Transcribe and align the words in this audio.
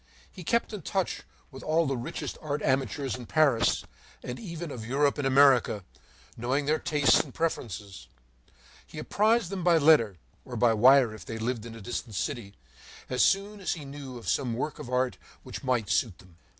He 0.31 0.43
kept 0.43 0.73
in 0.73 0.81
touch 0.81 1.21
with 1.51 1.61
all 1.61 1.85
the 1.85 1.95
richest 1.95 2.35
art 2.41 2.63
amateurs 2.63 3.13
in 3.13 3.27
Paris, 3.27 3.83
and 4.23 4.39
even 4.39 4.71
of 4.71 4.83
Europe 4.83 5.19
and 5.19 5.27
America, 5.27 5.83
knowing 6.35 6.65
their 6.65 6.79
tastes 6.79 7.19
and 7.19 7.31
preferences; 7.31 8.07
he 8.87 8.97
apprised 8.97 9.51
them 9.51 9.63
by 9.63 9.77
letter, 9.77 10.17
or 10.43 10.55
by 10.55 10.73
wire 10.73 11.13
if 11.13 11.23
they 11.23 11.37
lived 11.37 11.67
in 11.67 11.75
a 11.75 11.81
distant 11.81 12.15
city, 12.15 12.55
as 13.11 13.23
soon 13.23 13.59
as 13.59 13.73
he 13.73 13.85
knew 13.85 14.17
of 14.17 14.27
some 14.27 14.55
work 14.55 14.79
of 14.79 14.89
art 14.89 15.19
which 15.43 15.63
might 15.63 15.87
suit 15.87 16.17
them. 16.17 16.35